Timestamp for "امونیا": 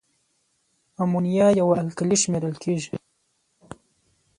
1.03-1.47